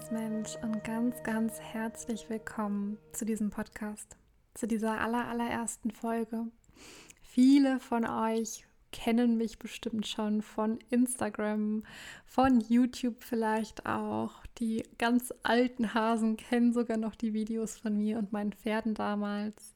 [0.00, 4.16] Herzensmensch und ganz, ganz herzlich willkommen zu diesem Podcast,
[4.54, 6.46] zu dieser aller, allerersten Folge.
[7.20, 11.82] Viele von euch kennen mich bestimmt schon von Instagram,
[12.24, 14.32] von YouTube vielleicht auch.
[14.56, 19.74] Die ganz alten Hasen kennen sogar noch die Videos von mir und meinen Pferden damals.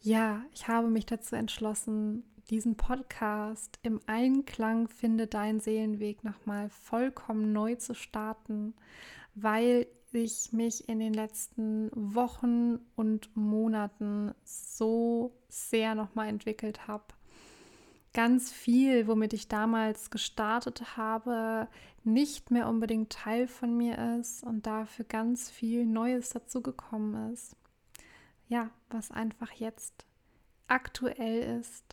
[0.00, 7.52] Ja, ich habe mich dazu entschlossen, diesen Podcast im Einklang finde dein Seelenweg nochmal vollkommen
[7.52, 8.74] neu zu starten,
[9.34, 17.04] weil ich mich in den letzten Wochen und Monaten so sehr nochmal entwickelt habe.
[18.12, 21.68] Ganz viel, womit ich damals gestartet habe,
[22.02, 27.54] nicht mehr unbedingt Teil von mir ist und dafür ganz viel Neues dazugekommen ist.
[28.48, 30.04] Ja, was einfach jetzt
[30.66, 31.84] aktuell ist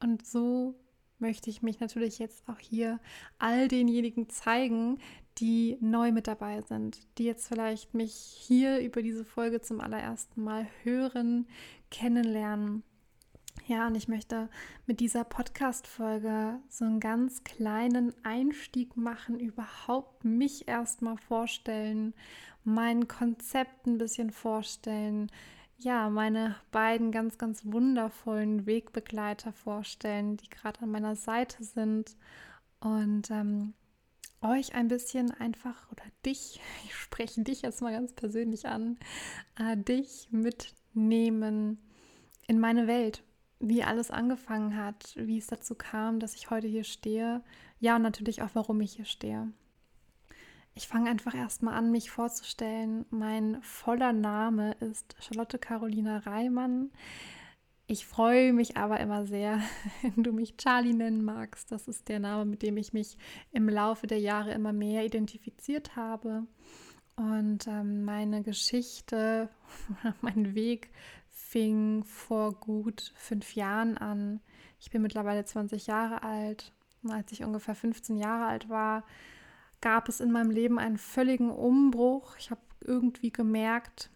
[0.00, 0.74] und so
[1.22, 3.00] möchte ich mich natürlich jetzt auch hier
[3.38, 4.98] all denjenigen zeigen,
[5.38, 10.44] die neu mit dabei sind, die jetzt vielleicht mich hier über diese Folge zum allerersten
[10.44, 11.46] Mal hören,
[11.90, 12.82] kennenlernen.
[13.66, 14.50] Ja, und ich möchte
[14.86, 22.12] mit dieser Podcast-Folge so einen ganz kleinen Einstieg machen, überhaupt mich erstmal vorstellen,
[22.64, 25.30] mein Konzept ein bisschen vorstellen,
[25.82, 32.16] ja, meine beiden ganz, ganz wundervollen Wegbegleiter vorstellen, die gerade an meiner Seite sind.
[32.80, 33.74] Und ähm,
[34.40, 38.98] euch ein bisschen einfach oder dich, ich spreche dich jetzt mal ganz persönlich an,
[39.58, 41.78] äh, dich mitnehmen
[42.46, 43.22] in meine Welt,
[43.60, 47.42] wie alles angefangen hat, wie es dazu kam, dass ich heute hier stehe,
[47.78, 49.52] ja und natürlich auch, warum ich hier stehe.
[50.74, 53.04] Ich fange einfach erstmal an, mich vorzustellen.
[53.10, 56.90] Mein voller Name ist Charlotte Carolina Reimann.
[57.86, 59.60] Ich freue mich aber immer sehr,
[60.02, 61.70] wenn du mich Charlie nennen magst.
[61.72, 63.18] Das ist der Name, mit dem ich mich
[63.50, 66.46] im Laufe der Jahre immer mehr identifiziert habe.
[67.16, 69.50] Und ähm, meine Geschichte,
[70.22, 70.90] mein Weg
[71.28, 74.40] fing vor gut fünf Jahren an.
[74.80, 76.72] Ich bin mittlerweile 20 Jahre alt.
[77.06, 79.04] als ich ungefähr 15 Jahre alt war,
[79.82, 82.36] gab es in meinem Leben einen völligen Umbruch.
[82.38, 84.10] Ich habe irgendwie gemerkt,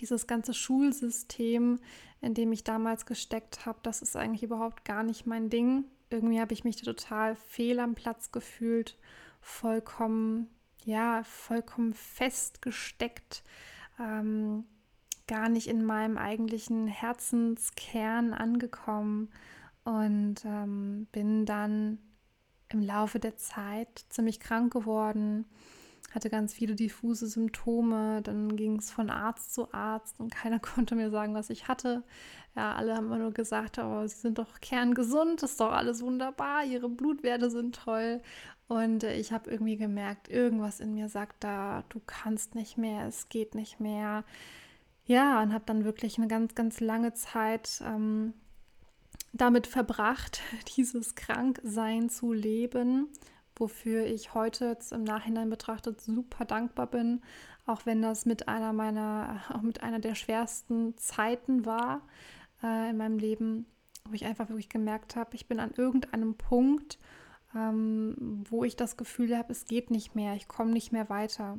[0.00, 1.80] dieses ganze Schulsystem,
[2.20, 5.84] in dem ich damals gesteckt habe, das ist eigentlich überhaupt gar nicht mein Ding.
[6.10, 8.96] Irgendwie habe ich mich total fehl am Platz gefühlt,
[9.40, 10.48] vollkommen,
[10.84, 13.42] ja, vollkommen festgesteckt,
[13.98, 14.64] ähm,
[15.26, 19.28] gar nicht in meinem eigentlichen Herzenskern angekommen
[19.84, 21.98] und ähm, bin dann
[22.70, 25.46] im Laufe der Zeit ziemlich krank geworden,
[26.12, 28.22] hatte ganz viele diffuse Symptome.
[28.22, 32.02] Dann ging es von Arzt zu Arzt und keiner konnte mir sagen, was ich hatte.
[32.56, 36.02] Ja, alle haben immer nur gesagt, aber oh, sie sind doch kerngesund, ist doch alles
[36.02, 38.20] wunderbar, ihre Blutwerte sind toll.
[38.66, 43.06] Und äh, ich habe irgendwie gemerkt, irgendwas in mir sagt da, du kannst nicht mehr,
[43.06, 44.24] es geht nicht mehr.
[45.06, 48.34] Ja, und habe dann wirklich eine ganz, ganz lange Zeit ähm,
[49.32, 50.40] damit verbracht,
[50.76, 53.08] dieses Kranksein zu leben,
[53.56, 57.22] wofür ich heute jetzt im Nachhinein betrachtet super dankbar bin,
[57.66, 62.02] auch wenn das mit einer meiner, auch mit einer der schwersten Zeiten war
[62.62, 63.66] äh, in meinem Leben,
[64.04, 66.98] wo ich einfach wirklich gemerkt habe, ich bin an irgendeinem Punkt,
[67.54, 71.58] ähm, wo ich das Gefühl habe, es geht nicht mehr, ich komme nicht mehr weiter.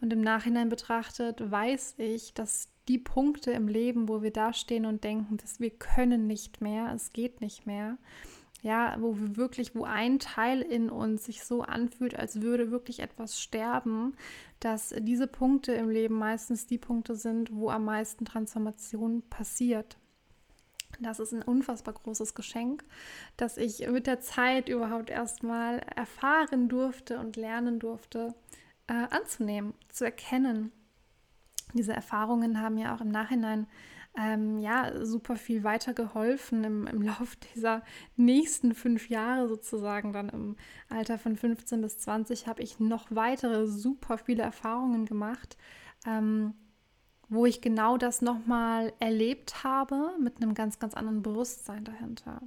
[0.00, 4.86] Und im Nachhinein betrachtet weiß ich, dass die Punkte im Leben, wo wir da stehen
[4.86, 7.98] und denken, dass wir können nicht mehr, es geht nicht mehr,
[8.62, 13.00] ja, wo wir wirklich, wo ein Teil in uns sich so anfühlt, als würde wirklich
[13.00, 14.16] etwas sterben,
[14.60, 19.98] dass diese Punkte im Leben meistens die Punkte sind, wo am meisten Transformation passiert.
[20.98, 22.82] Das ist ein unfassbar großes Geschenk,
[23.36, 28.34] dass ich mit der Zeit überhaupt erstmal erfahren durfte und lernen durfte,
[28.86, 30.72] äh, anzunehmen, zu erkennen
[31.76, 33.66] diese Erfahrungen haben ja auch im Nachhinein
[34.18, 37.82] ähm, ja super viel weitergeholfen im, im Lauf dieser
[38.16, 40.12] nächsten fünf Jahre sozusagen.
[40.12, 40.56] Dann im
[40.88, 45.56] Alter von 15 bis 20 habe ich noch weitere super viele Erfahrungen gemacht.
[46.06, 46.54] Ähm,
[47.28, 52.40] wo ich genau das nochmal erlebt habe mit einem ganz, ganz anderen Bewusstsein dahinter.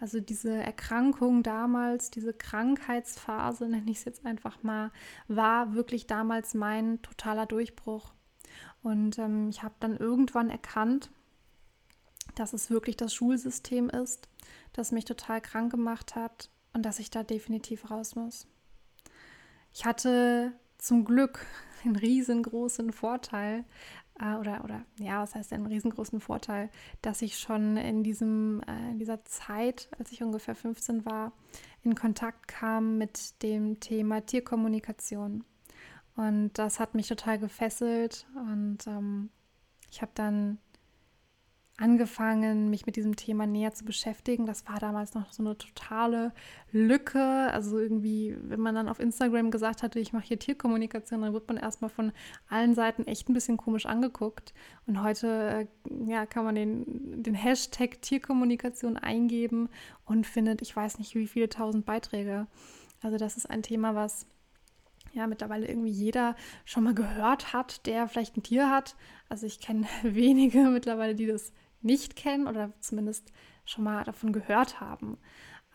[0.00, 4.92] Also diese Erkrankung damals, diese Krankheitsphase, nenne ich es jetzt einfach mal,
[5.26, 8.14] war wirklich damals mein totaler Durchbruch.
[8.82, 11.10] Und ähm, ich habe dann irgendwann erkannt,
[12.34, 14.28] dass es wirklich das Schulsystem ist,
[14.72, 18.46] das mich total krank gemacht hat und dass ich da definitiv raus muss.
[19.72, 21.44] Ich hatte zum Glück
[21.84, 23.64] einen riesengroßen Vorteil,
[24.20, 26.70] äh, oder, oder ja, was heißt einen riesengroßen Vorteil,
[27.02, 31.32] dass ich schon in, diesem, äh, in dieser Zeit, als ich ungefähr 15 war,
[31.82, 35.44] in Kontakt kam mit dem Thema Tierkommunikation.
[36.18, 39.30] Und das hat mich total gefesselt und ähm,
[39.88, 40.58] ich habe dann
[41.76, 44.44] angefangen, mich mit diesem Thema näher zu beschäftigen.
[44.44, 46.32] Das war damals noch so eine totale
[46.72, 47.22] Lücke.
[47.22, 51.46] Also irgendwie, wenn man dann auf Instagram gesagt hatte, ich mache hier Tierkommunikation, dann wird
[51.46, 52.10] man erstmal von
[52.48, 54.54] allen Seiten echt ein bisschen komisch angeguckt.
[54.88, 59.68] Und heute äh, ja, kann man den, den Hashtag Tierkommunikation eingeben
[60.04, 62.48] und findet, ich weiß nicht, wie viele tausend Beiträge.
[63.02, 64.26] Also das ist ein Thema, was
[65.12, 68.96] ja mittlerweile irgendwie jeder schon mal gehört hat, der vielleicht ein Tier hat.
[69.28, 73.32] Also ich kenne wenige mittlerweile, die das nicht kennen oder zumindest
[73.64, 75.18] schon mal davon gehört haben.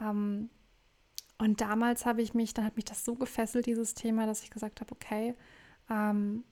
[0.01, 0.49] Ähm,
[1.37, 4.49] und damals habe ich mich, dann hat mich das so gefesselt, dieses Thema, dass ich
[4.49, 5.35] gesagt habe, okay,
[5.89, 6.43] ähm,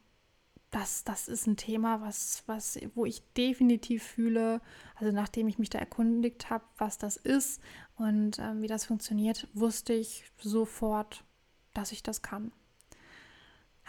[0.71, 4.61] das, das ist ein Thema, was, was, wo ich definitiv fühle,
[4.95, 7.61] also nachdem ich mich da erkundigt habe, was das ist
[7.97, 11.25] und ähm, wie das funktioniert, wusste ich sofort,
[11.73, 12.51] dass ich das kann.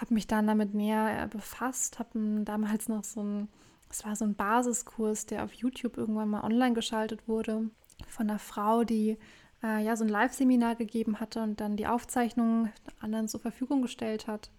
[0.03, 3.49] Habe mich dann damit näher befasst, habe damals noch so ein
[3.93, 7.71] es war so ein Basiskurs, der auf YouTube irgendwann mal online geschaltet wurde
[8.09, 9.19] von einer Frau, die
[9.63, 14.27] äh, ja so ein Live-Seminar gegeben hatte und dann die Aufzeichnungen anderen zur Verfügung gestellt
[14.27, 14.51] hat.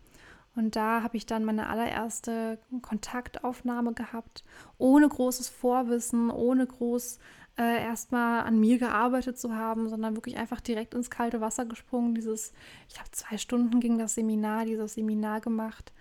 [0.55, 4.43] Und da habe ich dann meine allererste Kontaktaufnahme gehabt,
[4.77, 7.17] ohne großes Vorwissen, ohne groß
[7.57, 12.15] äh, erstmal an mir gearbeitet zu haben, sondern wirklich einfach direkt ins kalte Wasser gesprungen.
[12.15, 12.53] Dieses,
[12.89, 15.93] ich habe zwei Stunden ging das Seminar, dieses Seminar gemacht.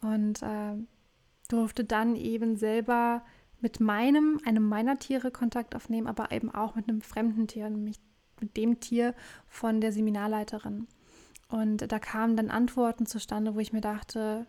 [0.00, 0.76] Und äh,
[1.48, 3.22] durfte dann eben selber
[3.60, 8.00] mit meinem, einem meiner Tiere Kontakt aufnehmen, aber eben auch mit einem fremden Tier, nämlich
[8.40, 9.14] mit dem Tier
[9.46, 10.88] von der Seminarleiterin.
[11.48, 14.46] Und da kamen dann Antworten zustande, wo ich mir dachte,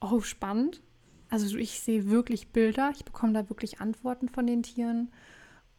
[0.00, 0.82] oh, spannend.
[1.28, 5.12] Also ich sehe wirklich Bilder, ich bekomme da wirklich Antworten von den Tieren.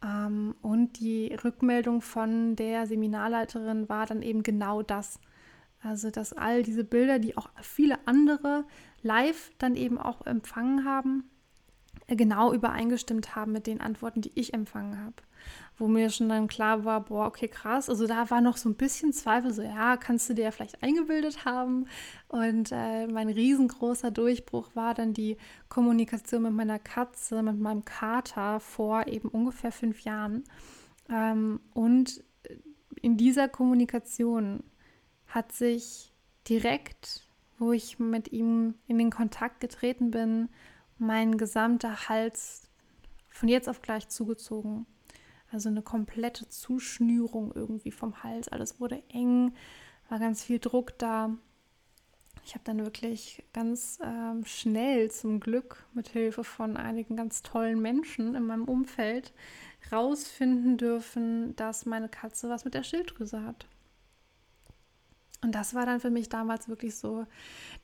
[0.02, 5.20] Ähm, und die Rückmeldung von der Seminarleiterin war dann eben genau das.
[5.80, 8.64] Also, dass all diese Bilder, die auch viele andere
[9.02, 11.30] live dann eben auch empfangen haben,
[12.08, 15.16] genau übereingestimmt haben mit den Antworten, die ich empfangen habe.
[15.76, 17.88] Wo mir schon dann klar war, boah, okay, krass.
[17.88, 20.82] Also da war noch so ein bisschen Zweifel, so ja, kannst du dir ja vielleicht
[20.82, 21.86] eingebildet haben.
[22.28, 25.36] Und äh, mein riesengroßer Durchbruch war dann die
[25.68, 30.44] Kommunikation mit meiner Katze, mit meinem Kater vor eben ungefähr fünf Jahren.
[31.08, 32.24] Ähm, und
[33.00, 34.64] in dieser Kommunikation
[35.26, 36.12] hat sich
[36.48, 37.28] direkt
[37.58, 40.48] wo ich mit ihm in den Kontakt getreten bin,
[40.98, 42.68] mein gesamter Hals
[43.28, 44.86] von jetzt auf gleich zugezogen.
[45.50, 48.48] Also eine komplette Zuschnürung irgendwie vom Hals.
[48.48, 49.54] Alles wurde eng,
[50.08, 51.30] war ganz viel Druck da.
[52.44, 57.80] Ich habe dann wirklich ganz ähm, schnell zum Glück mit Hilfe von einigen ganz tollen
[57.80, 59.32] Menschen in meinem Umfeld
[59.92, 63.66] rausfinden dürfen, dass meine Katze was mit der Schilddrüse hat.
[65.40, 67.26] Und das war dann für mich damals wirklich so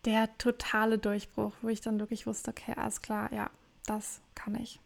[0.05, 3.51] der totale Durchbruch, wo ich dann wirklich wusste, okay, alles klar, ja,
[3.87, 4.81] das kann ich.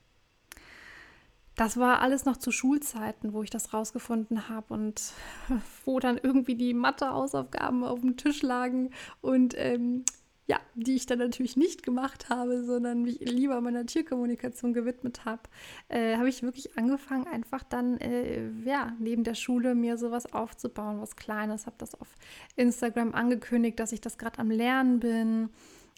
[1.56, 5.13] Das war alles noch zu Schulzeiten, wo ich das rausgefunden habe und
[5.84, 8.91] wo dann irgendwie die Mathehausaufgaben auf dem Tisch lagen
[9.22, 10.05] und ähm,
[10.48, 15.43] ja, die ich dann natürlich nicht gemacht habe, sondern mich lieber meiner Tierkommunikation gewidmet habe,
[15.88, 21.02] äh, habe ich wirklich angefangen, einfach dann, äh, ja, neben der Schule mir sowas aufzubauen,
[21.02, 21.67] was Kleines.
[21.67, 22.08] Habe das auf
[22.56, 25.50] Instagram angekündigt, dass ich das gerade am Lernen bin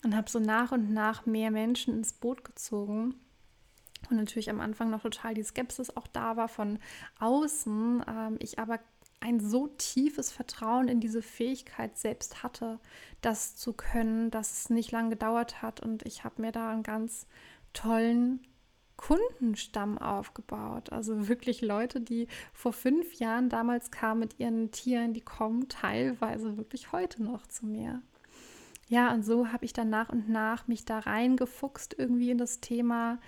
[0.02, 3.14] und habe so nach und nach mehr Menschen ins Boot gezogen.
[4.10, 6.80] Und natürlich am Anfang noch total die Skepsis auch da war von
[7.20, 8.04] außen.
[8.08, 8.80] Ähm, ich aber
[9.20, 12.80] ein so tiefes Vertrauen in diese Fähigkeit selbst hatte,
[13.20, 15.80] das zu können, dass es nicht lange gedauert hat.
[15.80, 17.26] Und ich habe mir da einen ganz
[17.72, 18.40] tollen
[18.96, 20.92] Kundenstamm aufgebaut.
[20.92, 26.56] Also wirklich Leute, die vor fünf Jahren damals kamen mit ihren Tieren, die kommen teilweise
[26.56, 28.02] wirklich heute noch zu mir.
[28.88, 32.60] Ja, und so habe ich dann nach und nach mich da reingefuchst irgendwie in das
[32.60, 33.20] Thema,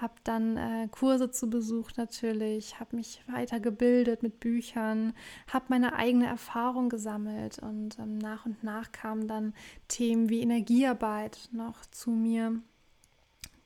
[0.00, 5.12] habe dann äh, Kurse zu besucht natürlich, habe mich weitergebildet mit Büchern,
[5.52, 9.54] habe meine eigene Erfahrung gesammelt und ähm, nach und nach kamen dann
[9.88, 12.60] Themen wie Energiearbeit noch zu mir.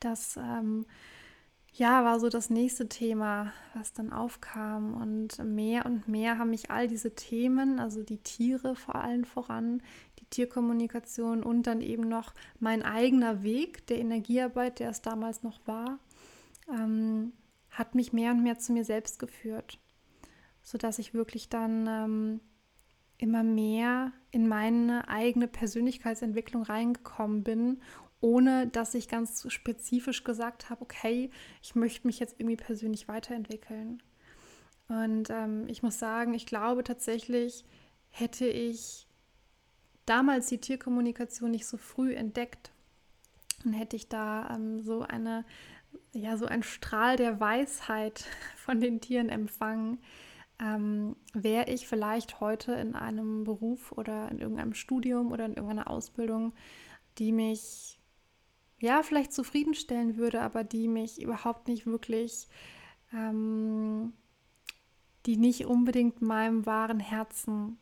[0.00, 0.86] Das ähm,
[1.76, 4.94] ja, war so das nächste Thema, was dann aufkam.
[4.94, 9.82] Und mehr und mehr haben mich all diese Themen, also die Tiere vor allem voran,
[10.20, 15.58] die Tierkommunikation und dann eben noch mein eigener Weg der Energiearbeit, der es damals noch
[15.66, 15.98] war,
[16.68, 17.32] ähm,
[17.70, 19.78] hat mich mehr und mehr zu mir selbst geführt,
[20.62, 22.40] sodass ich wirklich dann ähm,
[23.18, 27.80] immer mehr in meine eigene Persönlichkeitsentwicklung reingekommen bin,
[28.20, 31.30] ohne dass ich ganz spezifisch gesagt habe, okay,
[31.62, 34.02] ich möchte mich jetzt irgendwie persönlich weiterentwickeln.
[34.88, 37.64] Und ähm, ich muss sagen, ich glaube tatsächlich,
[38.10, 39.06] hätte ich
[40.06, 42.72] damals die Tierkommunikation nicht so früh entdeckt
[43.64, 45.44] und hätte ich da ähm, so eine,
[46.14, 49.98] ja, so ein Strahl der Weisheit von den Tieren empfangen,
[50.60, 55.90] ähm, wäre ich vielleicht heute in einem Beruf oder in irgendeinem Studium oder in irgendeiner
[55.90, 56.52] Ausbildung,
[57.18, 57.98] die mich
[58.80, 62.48] ja vielleicht zufriedenstellen würde, aber die mich überhaupt nicht wirklich,
[63.12, 64.12] ähm,
[65.26, 67.78] die nicht unbedingt meinem wahren Herzen,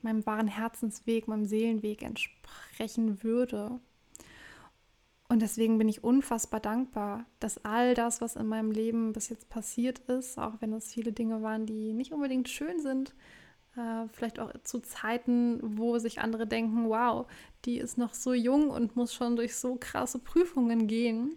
[0.00, 3.80] meinem wahren Herzensweg, meinem Seelenweg entsprechen würde.
[5.28, 9.48] Und deswegen bin ich unfassbar dankbar, dass all das, was in meinem Leben bis jetzt
[9.48, 13.14] passiert ist, auch wenn es viele Dinge waren, die nicht unbedingt schön sind,
[13.76, 17.26] äh, vielleicht auch zu Zeiten, wo sich andere denken, wow,
[17.64, 21.36] die ist noch so jung und muss schon durch so krasse Prüfungen gehen,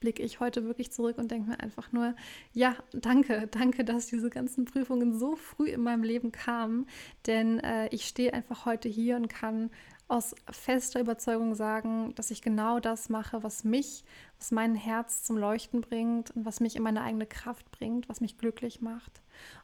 [0.00, 2.14] blicke ich heute wirklich zurück und denke mir einfach nur,
[2.52, 6.86] ja, danke, danke, dass diese ganzen Prüfungen so früh in meinem Leben kamen,
[7.26, 9.70] denn äh, ich stehe einfach heute hier und kann
[10.14, 14.04] aus fester Überzeugung sagen, dass ich genau das mache, was mich,
[14.38, 18.20] was mein Herz zum Leuchten bringt und was mich in meine eigene Kraft bringt, was
[18.20, 19.22] mich glücklich macht.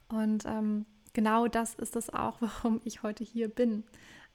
[0.08, 3.84] Und ähm, genau das ist es auch, warum ich heute hier bin.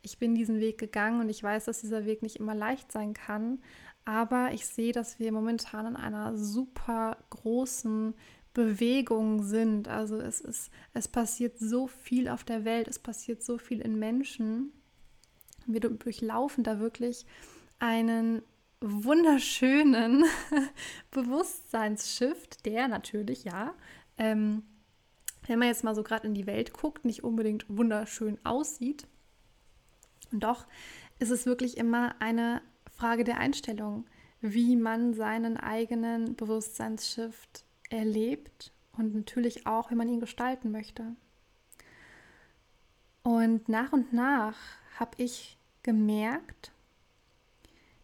[0.01, 3.13] Ich bin diesen Weg gegangen und ich weiß, dass dieser Weg nicht immer leicht sein
[3.13, 3.59] kann,
[4.05, 8.13] aber ich sehe, dass wir momentan in einer super großen
[8.53, 9.89] Bewegung sind.
[9.89, 13.99] Also es ist, es passiert so viel auf der Welt, es passiert so viel in
[13.99, 14.71] Menschen
[15.65, 17.25] wir durchlaufen da wirklich
[17.79, 18.41] einen
[18.81, 20.25] wunderschönen
[21.11, 23.73] Bewusstseinsshift, der natürlich, ja,
[24.17, 24.63] ähm,
[25.47, 29.07] wenn man jetzt mal so gerade in die Welt guckt, nicht unbedingt wunderschön aussieht.
[30.31, 30.65] Und doch
[31.19, 34.05] ist es wirklich immer eine Frage der Einstellung,
[34.41, 41.15] wie man seinen eigenen Bewusstseinsshift erlebt und natürlich auch, wie man ihn gestalten möchte.
[43.23, 44.55] Und nach und nach
[44.99, 46.71] habe ich gemerkt,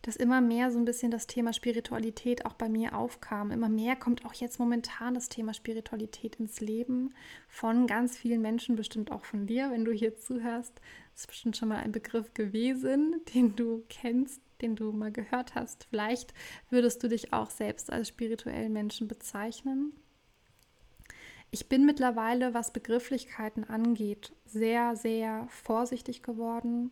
[0.04, 3.52] dass immer mehr so ein bisschen das Thema Spiritualität auch bei mir aufkam.
[3.52, 7.14] Immer mehr kommt auch jetzt momentan das Thema Spiritualität ins Leben
[7.48, 10.82] von ganz vielen Menschen, bestimmt auch von dir, wenn du hier zuhörst.
[11.14, 15.54] Das ist bestimmt schon mal ein Begriff gewesen, den du kennst, den du mal gehört
[15.54, 15.86] hast.
[15.90, 16.34] Vielleicht
[16.70, 19.94] würdest du dich auch selbst als spirituellen Menschen bezeichnen.
[21.54, 26.92] Ich bin mittlerweile, was Begrifflichkeiten angeht, sehr, sehr vorsichtig geworden.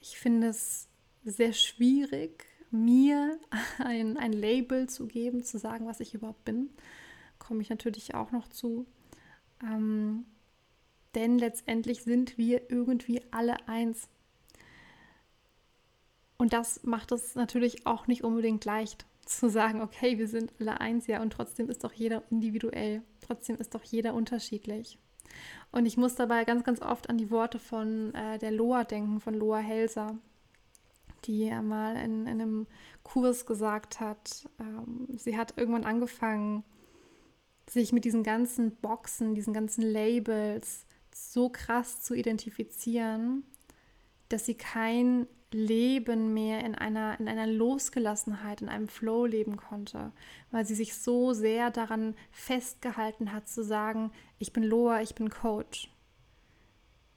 [0.00, 0.88] Ich finde es
[1.24, 3.38] sehr schwierig, mir
[3.78, 6.68] ein, ein Label zu geben, zu sagen, was ich überhaupt bin.
[7.38, 8.86] Komme ich natürlich auch noch zu.
[9.62, 10.26] Ähm,
[11.14, 14.10] denn letztendlich sind wir irgendwie alle eins.
[16.36, 20.80] Und das macht es natürlich auch nicht unbedingt leicht zu sagen, okay, wir sind alle
[20.80, 24.98] eins, ja, und trotzdem ist doch jeder individuell, trotzdem ist doch jeder unterschiedlich.
[25.72, 29.20] Und ich muss dabei ganz, ganz oft an die Worte von äh, der Loa denken,
[29.20, 30.16] von Loa Helser,
[31.24, 32.66] die mal in, in einem
[33.02, 36.64] Kurs gesagt hat, ähm, sie hat irgendwann angefangen,
[37.68, 43.44] sich mit diesen ganzen Boxen, diesen ganzen Labels so krass zu identifizieren,
[44.28, 50.12] dass sie kein Leben mehr in einer, in einer Losgelassenheit, in einem Flow leben konnte,
[50.50, 55.30] weil sie sich so sehr daran festgehalten hat zu sagen, ich bin Loa, ich bin
[55.30, 55.90] Coach.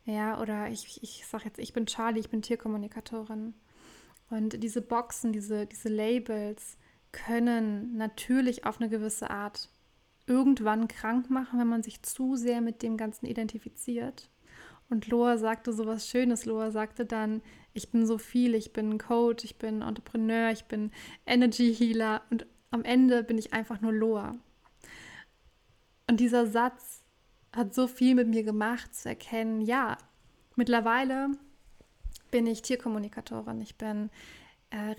[0.05, 3.53] Ja, oder ich, ich sage jetzt, ich bin Charlie, ich bin Tierkommunikatorin.
[4.29, 6.77] Und diese Boxen, diese, diese Labels
[7.11, 9.69] können natürlich auf eine gewisse Art
[10.27, 14.29] irgendwann krank machen, wenn man sich zu sehr mit dem Ganzen identifiziert.
[14.89, 16.45] Und Loa sagte so was Schönes.
[16.45, 17.41] Loa sagte dann,
[17.73, 20.91] ich bin so viel, ich bin Coach, ich bin Entrepreneur, ich bin
[21.25, 24.35] Energy Healer und am Ende bin ich einfach nur Loa.
[26.09, 27.03] Und dieser Satz
[27.55, 29.97] hat so viel mit mir gemacht, zu erkennen, ja,
[30.55, 31.31] mittlerweile
[32.31, 34.09] bin ich Tierkommunikatorin, ich bin
[34.71, 34.91] äh,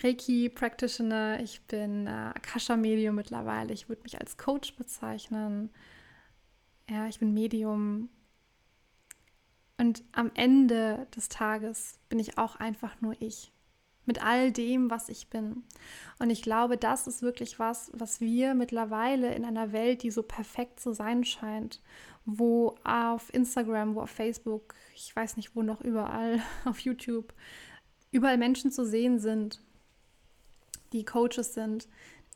[0.00, 5.70] Reiki-Practitioner, ich bin äh, Akasha-Medium mittlerweile, ich würde mich als Coach bezeichnen.
[6.88, 8.08] Ja, ich bin Medium,
[9.78, 13.52] und am Ende des Tages bin ich auch einfach nur ich.
[14.06, 15.62] Mit all dem, was ich bin.
[16.18, 20.22] Und ich glaube, das ist wirklich was, was wir mittlerweile in einer Welt, die so
[20.22, 21.80] perfekt zu sein scheint,
[22.24, 27.32] wo auf Instagram, wo auf Facebook, ich weiß nicht wo noch überall, auf YouTube,
[28.10, 29.60] überall Menschen zu sehen sind,
[30.92, 31.86] die Coaches sind,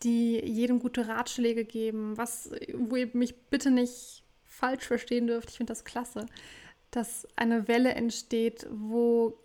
[0.03, 5.51] die jedem gute Ratschläge geben, was, wo ihr mich bitte nicht falsch verstehen dürft.
[5.51, 6.27] Ich finde das klasse
[6.93, 9.37] dass eine Welle entsteht, wo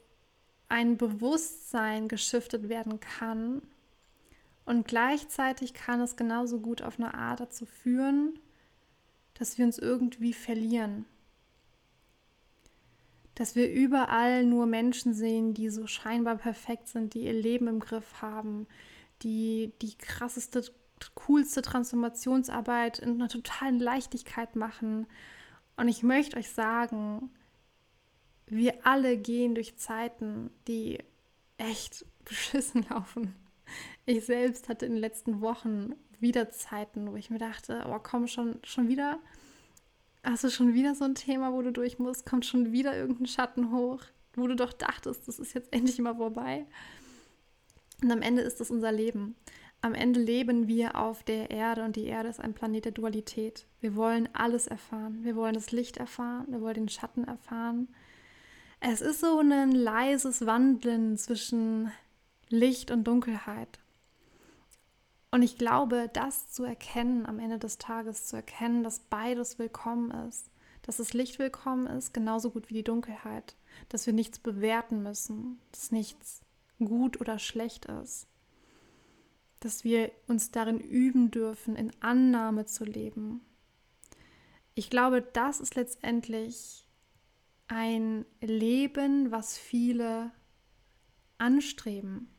[0.69, 3.61] ein Bewusstsein geschiftet werden kann.
[4.65, 8.37] Und gleichzeitig kann es genauso gut auf eine Art dazu führen,
[9.33, 11.05] dass wir uns irgendwie verlieren.
[13.37, 17.79] dass wir überall nur Menschen sehen, die so scheinbar perfekt sind, die ihr Leben im
[17.79, 18.65] Griff haben,
[19.21, 20.63] die die krasseste,
[21.13, 25.05] coolste Transformationsarbeit in einer totalen Leichtigkeit machen.
[25.75, 27.29] Und ich möchte euch sagen,
[28.47, 30.99] wir alle gehen durch Zeiten, die
[31.57, 33.35] echt beschissen laufen.
[34.05, 38.27] Ich selbst hatte in den letzten Wochen wieder Zeiten, wo ich mir dachte, oh komm,
[38.27, 39.19] schon, schon wieder
[40.29, 42.25] Hast du schon wieder so ein Thema, wo du durch musst?
[42.25, 44.01] Kommt schon wieder irgendein Schatten hoch,
[44.35, 46.65] wo du doch dachtest, das ist jetzt endlich mal vorbei?
[48.03, 49.35] Und am Ende ist das unser Leben.
[49.79, 53.67] Am Ende leben wir auf der Erde und die Erde ist ein Planet der Dualität.
[53.79, 55.23] Wir wollen alles erfahren.
[55.23, 57.87] Wir wollen das Licht erfahren, wir wollen den Schatten erfahren.
[58.79, 61.91] Es ist so ein leises Wandeln zwischen
[62.49, 63.79] Licht und Dunkelheit.
[65.31, 70.11] Und ich glaube, das zu erkennen am Ende des Tages, zu erkennen, dass beides willkommen
[70.27, 70.51] ist,
[70.83, 73.55] dass das Licht willkommen ist, genauso gut wie die Dunkelheit,
[73.89, 76.41] dass wir nichts bewerten müssen, dass nichts
[76.79, 78.27] gut oder schlecht ist,
[79.59, 83.41] dass wir uns darin üben dürfen, in Annahme zu leben.
[84.75, 86.86] Ich glaube, das ist letztendlich
[87.67, 90.31] ein Leben, was viele
[91.37, 92.29] anstreben.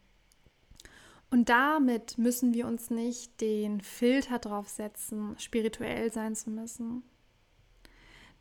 [1.30, 7.02] Und damit müssen wir uns nicht den Filter drauf setzen, spirituell sein zu müssen.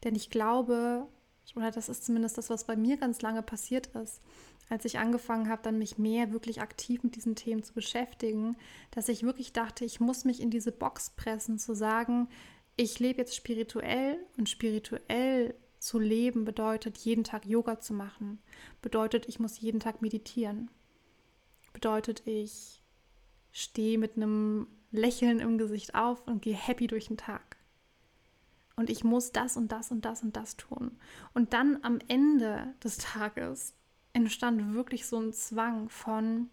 [0.03, 1.07] Denn ich glaube,
[1.55, 4.21] oder das ist zumindest das, was bei mir ganz lange passiert ist,
[4.69, 8.57] als ich angefangen habe, dann mich mehr wirklich aktiv mit diesen Themen zu beschäftigen,
[8.91, 12.27] dass ich wirklich dachte, ich muss mich in diese Box pressen, zu sagen,
[12.75, 15.55] ich lebe jetzt spirituell und spirituell
[15.87, 18.39] zu leben bedeutet, jeden Tag Yoga zu machen,
[18.81, 20.69] bedeutet, ich muss jeden Tag meditieren,
[21.71, 22.83] bedeutet, ich
[23.53, 27.55] stehe mit einem Lächeln im Gesicht auf und gehe happy durch den Tag.
[28.75, 30.91] Und ich muss das und das und das und das tun.
[31.33, 33.73] Und dann am Ende des Tages
[34.11, 36.49] entstand wirklich so ein Zwang von,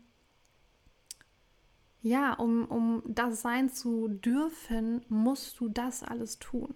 [2.03, 6.75] ja, um, um das sein zu dürfen, musst du das alles tun.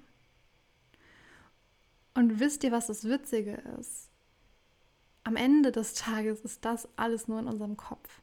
[2.19, 4.11] Und wisst ihr, was das Witzige ist?
[5.23, 8.23] Am Ende des Tages ist das alles nur in unserem Kopf.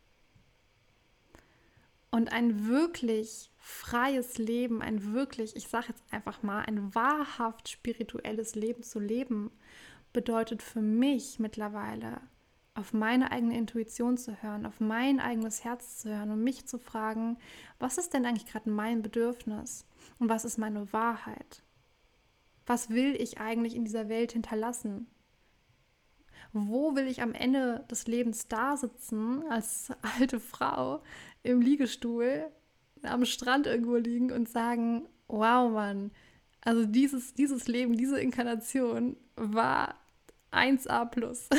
[2.12, 8.56] Und ein wirklich freies Leben, ein wirklich, ich sage jetzt einfach mal, ein wahrhaft spirituelles
[8.56, 9.50] Leben zu leben,
[10.12, 12.20] bedeutet für mich mittlerweile,
[12.74, 16.80] auf meine eigene Intuition zu hören, auf mein eigenes Herz zu hören und mich zu
[16.80, 17.38] fragen,
[17.80, 19.86] was ist denn eigentlich gerade mein Bedürfnis
[20.20, 21.64] und was ist meine Wahrheit?
[22.66, 25.08] Was will ich eigentlich in dieser Welt hinterlassen?
[26.54, 31.04] Wo will ich am Ende des Lebens da sitzen als alte Frau
[31.44, 32.50] im Liegestuhl
[33.04, 36.12] am Strand irgendwo liegen und sagen, wow Mann,
[36.62, 39.96] also dieses, dieses Leben, diese Inkarnation war
[40.52, 41.50] 1a plus.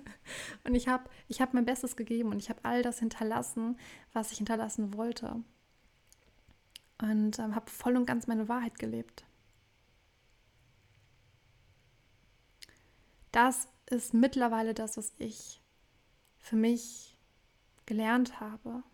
[0.64, 3.76] und ich habe ich hab mein Bestes gegeben und ich habe all das hinterlassen,
[4.12, 5.42] was ich hinterlassen wollte.
[7.02, 9.24] Und ähm, habe voll und ganz meine Wahrheit gelebt.
[13.34, 15.60] Das ist mittlerweile das, was ich
[16.38, 17.18] für mich
[17.84, 18.84] gelernt habe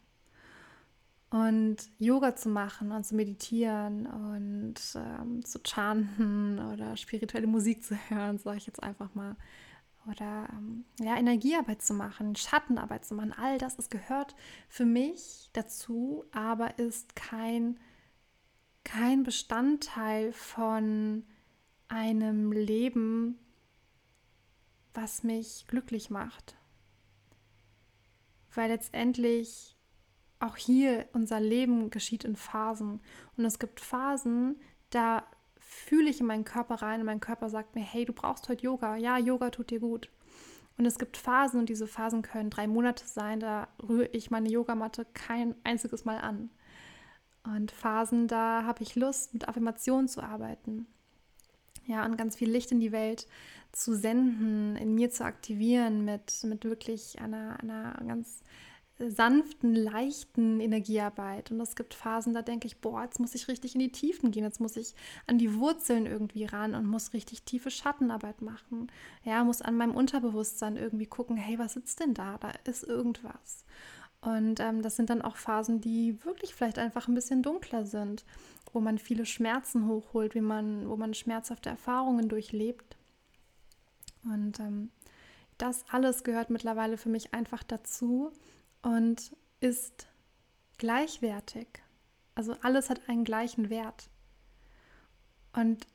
[1.29, 7.97] und Yoga zu machen und zu meditieren und ähm, zu chanten oder spirituelle Musik zu
[8.09, 9.37] hören, sage ich jetzt einfach mal.
[10.07, 14.35] Oder ähm, ja, Energiearbeit zu machen, Schattenarbeit zu machen, all das, es gehört
[14.71, 17.79] für mich dazu, aber ist kein,
[18.85, 21.27] kein Bestandteil von
[21.89, 23.39] einem Leben,
[24.95, 26.57] was mich glücklich macht.
[28.55, 29.77] Weil letztendlich
[30.41, 33.01] auch hier unser Leben geschieht in Phasen.
[33.37, 35.25] Und es gibt Phasen, da
[35.59, 38.65] fühle ich in meinen Körper rein und mein Körper sagt mir, hey, du brauchst heute
[38.65, 38.97] Yoga.
[38.97, 40.11] Ja, Yoga tut dir gut.
[40.77, 44.49] Und es gibt Phasen und diese Phasen können drei Monate sein, da rühre ich meine
[44.49, 46.51] Yogamatte kein einziges Mal an.
[47.45, 50.87] Und Phasen, da habe ich Lust, mit Affirmationen zu arbeiten.
[51.91, 53.27] Ja, und ganz viel Licht in die Welt
[53.73, 58.45] zu senden, in mir zu aktivieren mit, mit wirklich einer, einer ganz
[58.99, 61.51] sanften, leichten Energiearbeit.
[61.51, 64.31] Und es gibt Phasen, da denke ich, boah, jetzt muss ich richtig in die Tiefen
[64.31, 64.95] gehen, jetzt muss ich
[65.27, 68.87] an die Wurzeln irgendwie ran und muss richtig tiefe Schattenarbeit machen.
[69.25, 72.39] Ja, muss an meinem Unterbewusstsein irgendwie gucken, hey, was sitzt denn da?
[72.39, 73.65] Da ist irgendwas.
[74.21, 78.25] Und ähm, das sind dann auch Phasen, die wirklich vielleicht einfach ein bisschen dunkler sind,
[78.73, 82.97] wo man viele Schmerzen hochholt, wie man, wo man schmerzhafte Erfahrungen durchlebt.
[84.25, 84.91] Und ähm,
[85.59, 88.33] das alles gehört mittlerweile für mich einfach dazu,
[88.83, 90.09] und ist
[90.79, 91.67] gleichwertig.
[92.35, 94.09] Also alles hat einen gleichen Wert.
[95.53, 95.87] Und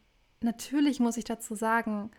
[0.42, 2.12] natürlich muss ich dazu sagen,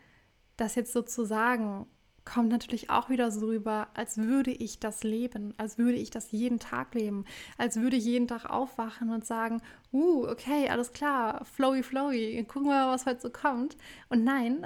[0.56, 1.86] das jetzt sozusagen
[2.26, 6.32] kommt natürlich auch wieder so rüber, als würde ich das leben, als würde ich das
[6.32, 7.24] jeden Tag leben,
[7.56, 9.62] als würde ich jeden Tag aufwachen und sagen,
[9.92, 13.76] uh, okay, alles klar, flowy, flowy, gucken wir mal, was heute so kommt.
[14.10, 14.62] Und nein,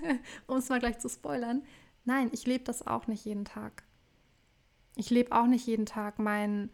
[0.46, 1.62] um es mal gleich zu spoilern,
[2.04, 3.84] nein, ich lebe das auch nicht jeden Tag.
[4.96, 6.70] Ich lebe auch nicht jeden Tag mein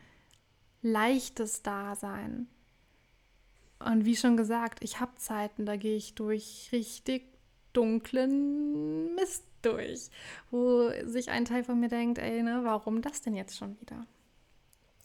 [0.82, 2.48] leichtes Dasein.
[3.78, 7.26] Und wie schon gesagt, ich habe Zeiten, da gehe ich durch richtig
[7.72, 10.10] dunklen Mist durch,
[10.50, 14.06] wo sich ein Teil von mir denkt, ey, ne, warum das denn jetzt schon wieder?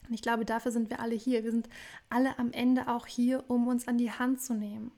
[0.07, 1.43] Und ich glaube, dafür sind wir alle hier.
[1.43, 1.69] Wir sind
[2.09, 4.91] alle am Ende auch hier, um uns an die Hand zu nehmen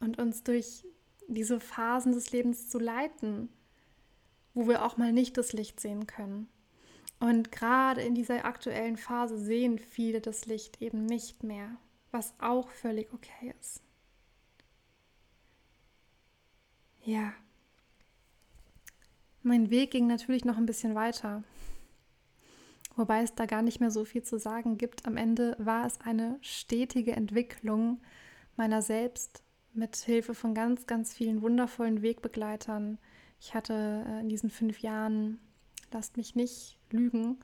[0.00, 0.84] und uns durch
[1.28, 3.48] diese Phasen des Lebens zu leiten,
[4.54, 6.48] wo wir auch mal nicht das Licht sehen können.
[7.20, 11.76] Und gerade in dieser aktuellen Phase sehen viele das Licht eben nicht mehr,
[12.10, 13.82] was auch völlig okay ist.
[17.10, 17.32] Ja.
[19.42, 21.42] Mein Weg ging natürlich noch ein bisschen weiter.
[22.94, 25.06] Wobei es da gar nicht mehr so viel zu sagen gibt.
[25.06, 28.00] Am Ende war es eine stetige Entwicklung
[28.56, 29.42] meiner selbst
[29.72, 32.98] mit Hilfe von ganz, ganz vielen wundervollen Wegbegleitern.
[33.40, 35.40] Ich hatte äh, in diesen fünf Jahren,
[35.90, 37.40] lasst mich nicht lügen,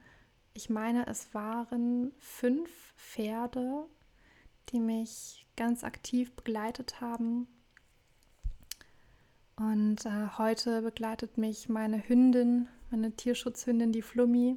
[0.55, 3.88] ich meine, es waren fünf Pferde,
[4.68, 7.48] die mich ganz aktiv begleitet haben
[9.57, 14.57] und äh, heute begleitet mich meine Hündin, meine Tierschutzhündin, die Flummi,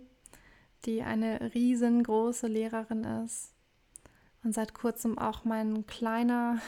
[0.86, 3.54] die eine riesengroße Lehrerin ist.
[4.44, 6.62] Und seit kurzem auch mein kleiner,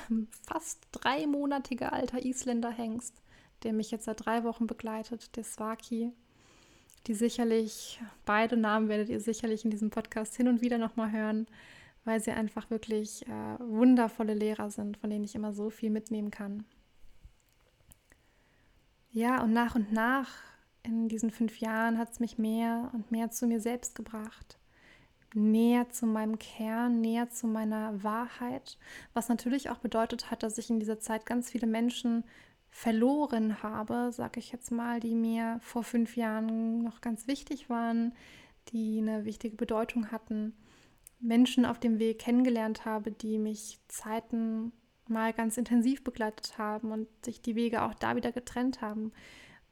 [0.48, 3.22] fast dreimonatiger alter Isländer Hengst,
[3.64, 6.12] der mich jetzt seit drei Wochen begleitet, der Swaki.
[7.08, 11.48] Die sicherlich, beide Namen werdet ihr sicherlich in diesem Podcast hin und wieder nochmal hören,
[12.06, 16.32] weil sie einfach wirklich äh, wundervolle Lehrer sind, von denen ich immer so viel mitnehmen
[16.32, 16.66] kann.
[19.14, 20.30] Ja, und nach und nach
[20.84, 24.58] in diesen fünf Jahren hat es mich mehr und mehr zu mir selbst gebracht.
[25.34, 28.78] Näher zu meinem Kern, näher zu meiner Wahrheit,
[29.14, 32.24] was natürlich auch bedeutet hat, dass ich in dieser Zeit ganz viele Menschen
[32.70, 38.14] verloren habe, sage ich jetzt mal, die mir vor fünf Jahren noch ganz wichtig waren,
[38.70, 40.54] die eine wichtige Bedeutung hatten.
[41.20, 44.72] Menschen auf dem Weg kennengelernt habe, die mich Zeiten
[45.08, 49.12] mal ganz intensiv begleitet haben und sich die Wege auch da wieder getrennt haben,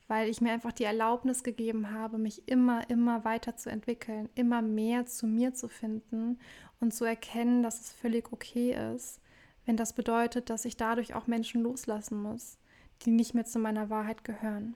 [0.07, 4.61] weil ich mir einfach die Erlaubnis gegeben habe, mich immer, immer weiter zu entwickeln, immer
[4.61, 6.39] mehr zu mir zu finden
[6.79, 9.21] und zu erkennen, dass es völlig okay ist,
[9.65, 12.57] wenn das bedeutet, dass ich dadurch auch Menschen loslassen muss,
[13.03, 14.75] die nicht mehr zu meiner Wahrheit gehören.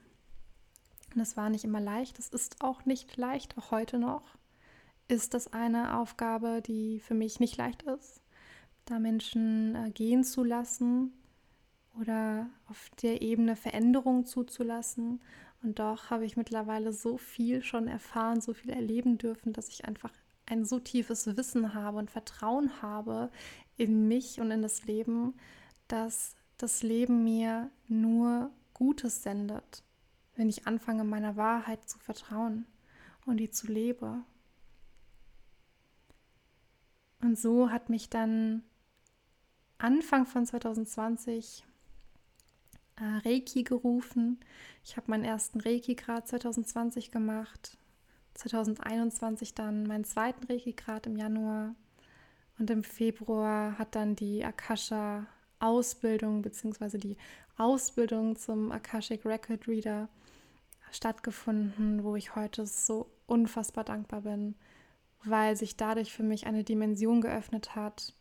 [1.13, 4.37] Und das war nicht immer leicht, es ist auch nicht leicht, auch heute noch
[5.09, 8.22] ist das eine Aufgabe, die für mich nicht leicht ist
[8.85, 11.13] da Menschen äh, gehen zu lassen
[11.99, 15.21] oder auf der Ebene Veränderungen zuzulassen.
[15.61, 19.85] Und doch habe ich mittlerweile so viel schon erfahren, so viel erleben dürfen, dass ich
[19.85, 20.11] einfach
[20.45, 23.29] ein so tiefes Wissen habe und Vertrauen habe
[23.77, 25.35] in mich und in das Leben,
[25.87, 29.83] dass das Leben mir nur Gutes sendet,
[30.35, 32.65] wenn ich anfange, meiner Wahrheit zu vertrauen
[33.25, 34.23] und die zu lebe.
[37.21, 38.63] Und so hat mich dann
[39.77, 41.65] Anfang von 2020
[42.95, 44.39] äh, Reiki gerufen.
[44.83, 47.77] Ich habe meinen ersten Reiki-Grad 2020 gemacht.
[48.35, 51.75] 2021 dann meinen zweiten Reiki-Grad im Januar.
[52.59, 56.97] Und im Februar hat dann die Akasha-Ausbildung bzw.
[56.97, 57.17] die
[57.57, 60.09] Ausbildung zum Akashic Record Reader
[60.91, 64.55] stattgefunden, wo ich heute so unfassbar dankbar bin,
[65.23, 68.13] weil sich dadurch für mich eine Dimension geöffnet hat,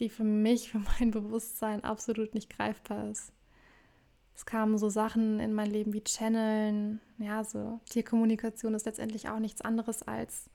[0.00, 3.32] die für mich, für mein Bewusstsein absolut nicht greifbar ist.
[4.34, 9.40] Es kamen so Sachen in mein Leben wie Channeln, ja, so Tierkommunikation ist letztendlich auch
[9.40, 10.48] nichts anderes als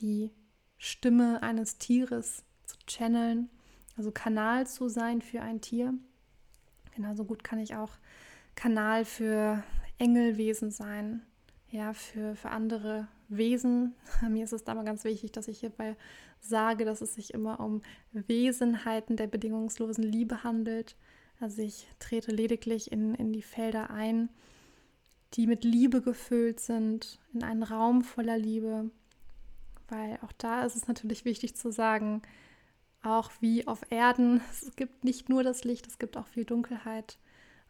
[0.00, 0.30] die
[0.76, 3.48] Stimme eines Tieres zu channeln,
[3.96, 5.94] also Kanal zu sein für ein Tier.
[6.94, 7.92] Genauso gut kann ich auch
[8.54, 9.62] Kanal für
[9.98, 11.22] Engelwesen sein,
[11.70, 13.94] ja, für, für andere Wesen.
[14.28, 15.96] Mir ist es da mal ganz wichtig, dass ich hierbei
[16.40, 20.96] sage, dass es sich immer um Wesenheiten der bedingungslosen Liebe handelt.
[21.40, 24.30] Also ich trete lediglich in, in die Felder ein,
[25.34, 28.90] die mit Liebe gefüllt sind, in einen Raum voller Liebe.
[29.88, 32.22] Weil auch da ist es natürlich wichtig zu sagen,
[33.02, 37.18] auch wie auf Erden, es gibt nicht nur das Licht, es gibt auch viel Dunkelheit.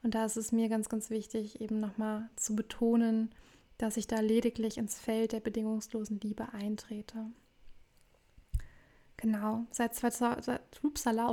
[0.02, 3.30] Und da ist es mir ganz, ganz wichtig, eben nochmal zu betonen,
[3.78, 7.26] dass ich da lediglich ins Feld der bedingungslosen Liebe eintrete.
[9.18, 11.32] Genau, seit 2000, upsala,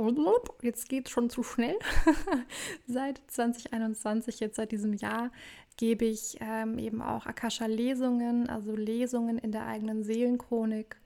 [0.62, 1.78] jetzt geht schon zu schnell.
[2.86, 5.30] seit 2021, jetzt seit diesem Jahr,
[5.76, 10.96] gebe ich ähm, eben auch Akasha-Lesungen, also Lesungen in der eigenen Seelenchronik,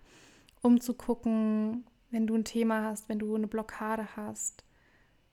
[0.62, 4.64] um zu gucken, wenn du ein Thema hast, wenn du eine Blockade hast,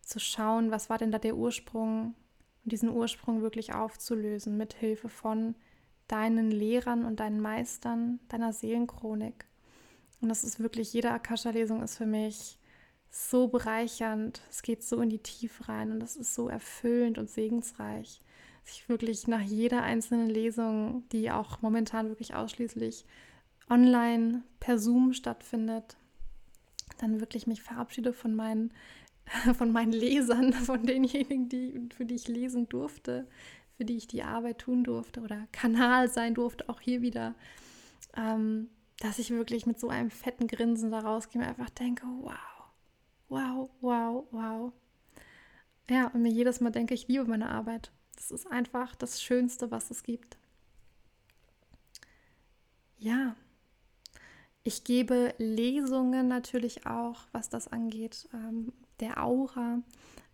[0.01, 2.15] zu schauen, was war denn da der Ursprung
[2.63, 5.55] und diesen Ursprung wirklich aufzulösen mit Hilfe von
[6.07, 9.45] deinen Lehrern und deinen Meistern, deiner Seelenchronik.
[10.21, 12.57] Und das ist wirklich, jede Akasha-Lesung ist für mich
[13.09, 14.41] so bereichernd.
[14.49, 18.21] Es geht so in die Tiefe rein und es ist so erfüllend und segensreich.
[18.63, 23.05] Dass ich wirklich nach jeder einzelnen Lesung, die auch momentan wirklich ausschließlich
[23.69, 25.97] online per Zoom stattfindet,
[26.97, 28.73] dann wirklich mich verabschiede von meinen,
[29.57, 33.27] von meinen Lesern, von denjenigen, die, für die ich lesen durfte,
[33.77, 37.35] für die ich die Arbeit tun durfte oder Kanal sein durfte, auch hier wieder.
[38.15, 42.33] Ähm, dass ich wirklich mit so einem fetten Grinsen da rausgehe und einfach denke, wow,
[43.27, 44.73] wow, wow, wow.
[45.89, 47.91] Ja, und mir jedes Mal denke, ich liebe meine Arbeit.
[48.15, 50.37] Das ist einfach das Schönste, was es gibt.
[52.97, 53.35] Ja,
[54.63, 59.83] ich gebe Lesungen natürlich auch, was das angeht, ähm, der Aura.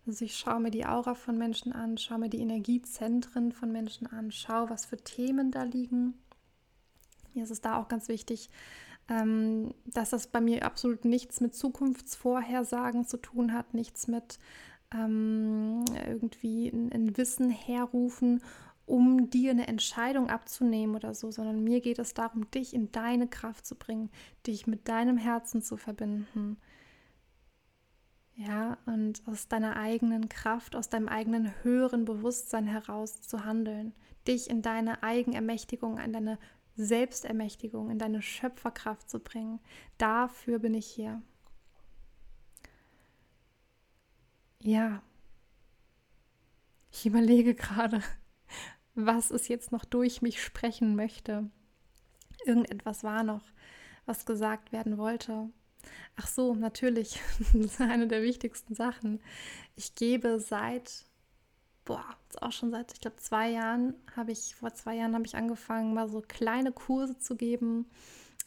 [0.06, 4.06] Also ich schaue mir die Aura von Menschen an, schaue mir die Energiezentren von Menschen
[4.08, 6.14] an, schaue, was für Themen da liegen.
[7.34, 8.50] Mir ist es da auch ganz wichtig,
[9.08, 14.38] ähm, dass das bei mir absolut nichts mit Zukunftsvorhersagen zu tun hat, nichts mit
[14.92, 18.42] ähm, irgendwie ein, ein Wissen herrufen,
[18.86, 23.28] um dir eine Entscheidung abzunehmen oder so, sondern mir geht es darum, dich in deine
[23.28, 24.10] Kraft zu bringen,
[24.46, 26.58] dich mit deinem Herzen zu verbinden.
[28.34, 33.94] Ja, und aus deiner eigenen Kraft, aus deinem eigenen höheren Bewusstsein heraus zu handeln,
[34.26, 36.38] dich in deine Eigenermächtigung, in deine
[36.76, 39.60] Selbstermächtigung, in deine Schöpferkraft zu bringen.
[39.98, 41.20] Dafür bin ich hier.
[44.60, 45.02] Ja,
[46.90, 48.02] ich überlege gerade,
[48.94, 51.50] was es jetzt noch durch mich sprechen möchte.
[52.44, 53.44] Irgendetwas war noch,
[54.06, 55.50] was gesagt werden wollte.
[56.16, 59.20] Ach so, natürlich, das ist eine der wichtigsten Sachen.
[59.76, 61.04] Ich gebe seit
[61.84, 62.04] boah,
[62.40, 65.94] auch schon seit, ich glaube, zwei Jahren habe ich, vor zwei Jahren habe ich angefangen,
[65.94, 67.86] mal so kleine Kurse zu geben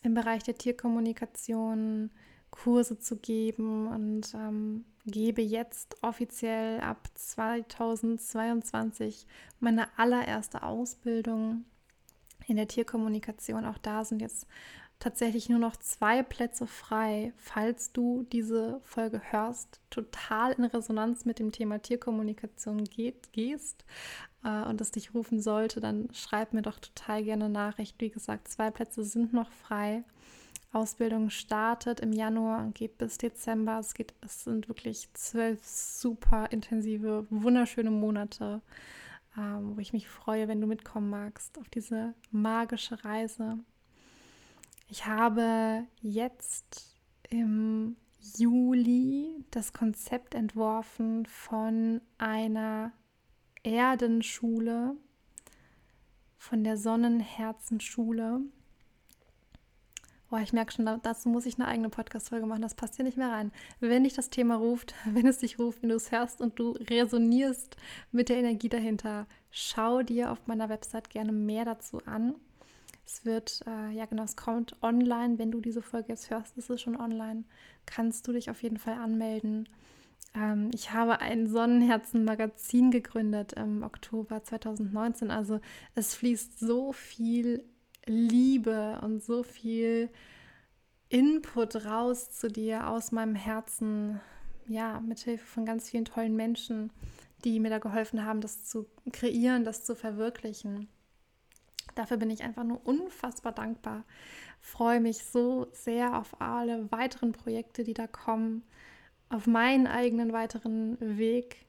[0.03, 2.11] im Bereich der Tierkommunikation,
[2.51, 9.27] Kurse zu geben und ähm, gebe jetzt offiziell ab 2022
[9.59, 11.65] meine allererste Ausbildung
[12.47, 13.65] in der Tierkommunikation.
[13.65, 14.47] Auch da sind jetzt
[14.99, 21.39] tatsächlich nur noch zwei Plätze frei, falls du diese Folge hörst, total in Resonanz mit
[21.39, 23.85] dem Thema Tierkommunikation geht, gehst
[24.43, 27.99] äh, und es dich rufen sollte, dann schreib mir doch total gerne Nachricht.
[27.99, 30.03] Wie gesagt, zwei Plätze sind noch frei.
[30.71, 33.79] Ausbildung startet im Januar und geht bis Dezember.
[33.79, 38.61] Es, geht, es sind wirklich zwölf super intensive, wunderschöne Monate,
[39.37, 43.59] ähm, wo ich mich freue, wenn du mitkommen magst auf diese magische Reise.
[44.87, 46.95] Ich habe jetzt
[47.29, 47.95] im
[48.37, 52.91] Juli das Konzept entworfen von einer
[53.63, 54.95] Erdenschule,
[56.37, 58.41] von der Sonnenherzenschule.
[60.29, 62.61] Boah, ich merke schon, dazu muss ich eine eigene Podcast-Folge machen.
[62.61, 63.51] Das passt hier nicht mehr rein.
[63.79, 66.71] Wenn dich das Thema ruft, wenn es dich ruft, wenn du es hörst und du
[66.71, 67.75] resonierst
[68.11, 72.35] mit der Energie dahinter, schau dir auf meiner Website gerne mehr dazu an.
[73.05, 75.37] Es wird, äh, ja genau, es kommt online.
[75.37, 77.43] Wenn du diese Folge jetzt hörst, ist es schon online.
[77.85, 79.69] Kannst du dich auf jeden Fall anmelden.
[80.33, 85.31] Ähm, ich habe ein Sonnenherzen-Magazin gegründet im Oktober 2019.
[85.31, 85.59] Also
[85.93, 87.63] es fließt so viel
[88.05, 90.09] Liebe und so viel
[91.09, 94.19] Input raus zu dir aus meinem Herzen.
[94.67, 96.91] Ja, mit Hilfe von ganz vielen tollen Menschen,
[97.43, 100.87] die mir da geholfen haben, das zu kreieren, das zu verwirklichen.
[101.95, 104.03] Dafür bin ich einfach nur unfassbar dankbar.
[104.59, 108.63] Freue mich so sehr auf alle weiteren Projekte, die da kommen,
[109.29, 111.65] auf meinen eigenen weiteren Weg,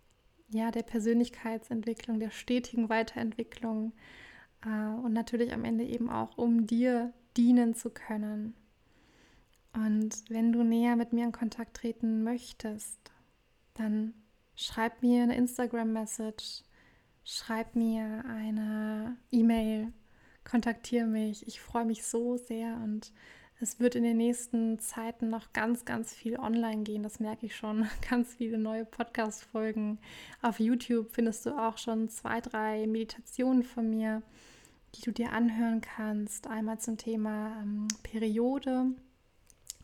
[0.48, 3.92] ja, der Persönlichkeitsentwicklung, der stetigen Weiterentwicklung
[4.64, 8.54] äh, und natürlich am Ende eben auch, um dir dienen zu können.
[9.72, 12.98] Und wenn du näher mit mir in Kontakt treten möchtest,
[13.74, 14.14] dann
[14.54, 16.62] schreib mir eine Instagram-Message,
[17.24, 19.92] schreib mir eine E-Mail
[20.46, 21.46] kontaktiere mich.
[21.46, 23.12] Ich freue mich so sehr und
[23.59, 27.02] es wird in den nächsten Zeiten noch ganz, ganz viel online gehen.
[27.02, 27.87] Das merke ich schon.
[28.11, 29.98] Ganz viele neue Podcast-Folgen.
[30.42, 34.22] Auf YouTube findest du auch schon zwei, drei Meditationen von mir,
[34.94, 36.48] die du dir anhören kannst.
[36.48, 38.88] Einmal zum Thema ähm, Periode,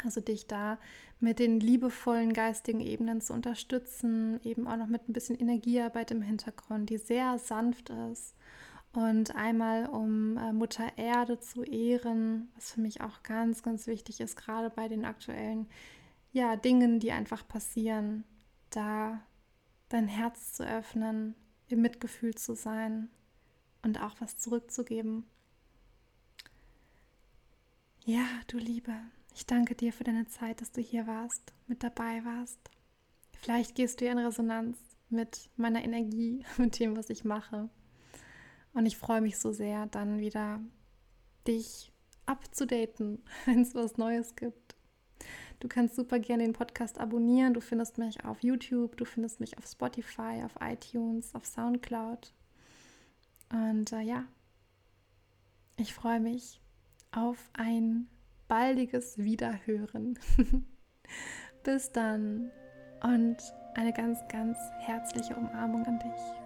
[0.05, 0.79] Also dich da
[1.18, 6.20] mit den liebevollen geistigen Ebenen zu unterstützen, eben auch noch mit ein bisschen Energiearbeit im
[6.20, 8.35] Hintergrund, die sehr sanft ist.
[8.92, 14.20] Und einmal um äh, Mutter Erde zu ehren, was für mich auch ganz, ganz wichtig
[14.20, 15.66] ist, gerade bei den aktuellen
[16.33, 18.24] ja, Dingen, die einfach passieren,
[18.70, 19.22] da
[19.88, 21.35] dein Herz zu öffnen,
[21.68, 23.09] im Mitgefühl zu sein
[23.83, 25.24] und auch was zurückzugeben.
[28.05, 28.94] Ja, du Liebe,
[29.35, 32.59] ich danke dir für deine Zeit, dass du hier warst, mit dabei warst.
[33.40, 34.76] Vielleicht gehst du in Resonanz
[35.09, 37.70] mit meiner Energie, mit dem, was ich mache.
[38.74, 40.61] Und ich freue mich so sehr, dann wieder
[41.46, 41.92] dich
[42.26, 44.76] abzudaten, wenn es was Neues gibt.
[45.61, 47.54] Du kannst super gerne den Podcast abonnieren.
[47.54, 52.32] Du findest mich auf YouTube, du findest mich auf Spotify, auf iTunes, auf SoundCloud.
[53.52, 54.24] Und äh, ja,
[55.76, 56.61] ich freue mich
[57.12, 58.08] auf ein
[58.48, 60.18] baldiges Wiederhören.
[61.62, 62.50] Bis dann
[63.02, 63.37] und
[63.74, 66.41] eine ganz, ganz herzliche Umarmung an dich.